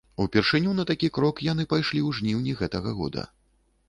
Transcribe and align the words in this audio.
Упершыню 0.23 0.71
на 0.77 0.85
такі 0.91 1.09
крок 1.17 1.43
яны 1.47 1.65
пайшлі 1.73 1.99
ў 2.07 2.17
жніўні 2.21 2.57
гэтага 2.63 2.95
года. 3.03 3.27